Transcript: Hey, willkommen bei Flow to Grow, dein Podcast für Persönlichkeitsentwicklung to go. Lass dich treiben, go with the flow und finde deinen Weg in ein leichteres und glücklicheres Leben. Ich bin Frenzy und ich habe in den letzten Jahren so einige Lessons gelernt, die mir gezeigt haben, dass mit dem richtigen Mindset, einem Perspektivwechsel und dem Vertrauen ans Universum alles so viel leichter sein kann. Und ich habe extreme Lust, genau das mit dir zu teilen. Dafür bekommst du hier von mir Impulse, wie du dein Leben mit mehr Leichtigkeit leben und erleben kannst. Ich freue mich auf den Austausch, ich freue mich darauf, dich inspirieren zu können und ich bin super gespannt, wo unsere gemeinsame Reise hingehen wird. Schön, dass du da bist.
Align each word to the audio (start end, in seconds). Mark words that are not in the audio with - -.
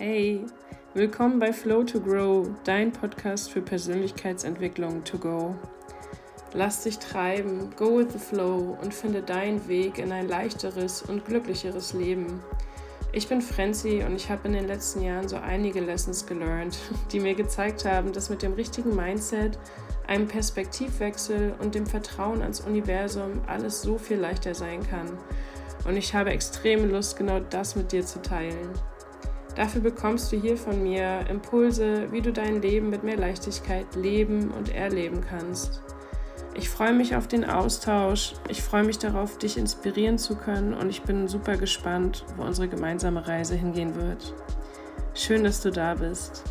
Hey, 0.00 0.44
willkommen 0.94 1.40
bei 1.40 1.52
Flow 1.52 1.82
to 1.82 1.98
Grow, 2.00 2.46
dein 2.62 2.92
Podcast 2.92 3.50
für 3.50 3.60
Persönlichkeitsentwicklung 3.60 5.02
to 5.02 5.18
go. 5.18 5.56
Lass 6.54 6.84
dich 6.84 7.00
treiben, 7.00 7.74
go 7.74 7.98
with 7.98 8.12
the 8.12 8.18
flow 8.20 8.78
und 8.80 8.94
finde 8.94 9.22
deinen 9.22 9.66
Weg 9.66 9.98
in 9.98 10.12
ein 10.12 10.28
leichteres 10.28 11.02
und 11.02 11.24
glücklicheres 11.24 11.94
Leben. 11.94 12.40
Ich 13.10 13.26
bin 13.26 13.42
Frenzy 13.42 14.04
und 14.06 14.14
ich 14.14 14.30
habe 14.30 14.46
in 14.46 14.54
den 14.54 14.68
letzten 14.68 15.02
Jahren 15.02 15.26
so 15.26 15.34
einige 15.34 15.80
Lessons 15.80 16.24
gelernt, 16.26 16.78
die 17.10 17.18
mir 17.18 17.34
gezeigt 17.34 17.84
haben, 17.84 18.12
dass 18.12 18.30
mit 18.30 18.42
dem 18.42 18.52
richtigen 18.52 18.94
Mindset, 18.94 19.58
einem 20.06 20.28
Perspektivwechsel 20.28 21.56
und 21.58 21.74
dem 21.74 21.86
Vertrauen 21.86 22.42
ans 22.42 22.60
Universum 22.60 23.40
alles 23.48 23.82
so 23.82 23.98
viel 23.98 24.18
leichter 24.18 24.54
sein 24.54 24.88
kann. 24.88 25.18
Und 25.84 25.96
ich 25.96 26.14
habe 26.14 26.30
extreme 26.30 26.86
Lust, 26.86 27.16
genau 27.16 27.40
das 27.40 27.74
mit 27.74 27.90
dir 27.90 28.06
zu 28.06 28.22
teilen. 28.22 28.70
Dafür 29.58 29.80
bekommst 29.80 30.30
du 30.30 30.36
hier 30.36 30.56
von 30.56 30.84
mir 30.84 31.28
Impulse, 31.28 32.12
wie 32.12 32.20
du 32.20 32.32
dein 32.32 32.62
Leben 32.62 32.90
mit 32.90 33.02
mehr 33.02 33.16
Leichtigkeit 33.16 33.92
leben 33.96 34.52
und 34.52 34.72
erleben 34.72 35.20
kannst. 35.20 35.82
Ich 36.54 36.70
freue 36.70 36.92
mich 36.92 37.16
auf 37.16 37.26
den 37.26 37.44
Austausch, 37.44 38.34
ich 38.48 38.62
freue 38.62 38.84
mich 38.84 38.98
darauf, 38.98 39.36
dich 39.36 39.56
inspirieren 39.58 40.16
zu 40.16 40.36
können 40.36 40.74
und 40.74 40.90
ich 40.90 41.02
bin 41.02 41.26
super 41.26 41.56
gespannt, 41.56 42.24
wo 42.36 42.44
unsere 42.44 42.68
gemeinsame 42.68 43.26
Reise 43.26 43.56
hingehen 43.56 43.96
wird. 43.96 44.32
Schön, 45.14 45.42
dass 45.42 45.60
du 45.60 45.72
da 45.72 45.96
bist. 45.96 46.44